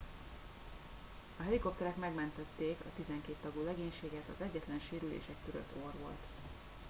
a 1.37 1.41
helikopterek 1.43 1.95
megmentették 1.95 2.79
a 2.79 2.91
tizenkét 2.95 3.35
tagú 3.41 3.63
legénységet 3.65 4.23
az 4.37 4.45
egyetlen 4.51 4.81
sérülés 4.89 5.23
egy 5.29 5.45
törött 5.51 5.71
orr 5.85 5.93
volt 6.01 6.17